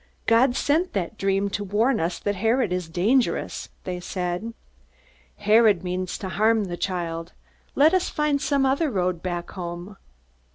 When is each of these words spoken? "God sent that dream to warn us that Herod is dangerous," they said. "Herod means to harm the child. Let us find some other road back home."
"God 0.25 0.55
sent 0.55 0.93
that 0.93 1.15
dream 1.15 1.51
to 1.51 1.63
warn 1.63 1.99
us 1.99 2.17
that 2.17 2.33
Herod 2.37 2.73
is 2.73 2.89
dangerous," 2.89 3.69
they 3.83 3.99
said. 3.99 4.55
"Herod 5.37 5.83
means 5.83 6.17
to 6.17 6.29
harm 6.29 6.63
the 6.63 6.75
child. 6.75 7.33
Let 7.75 7.93
us 7.93 8.09
find 8.09 8.41
some 8.41 8.65
other 8.65 8.89
road 8.89 9.21
back 9.21 9.51
home." 9.51 9.97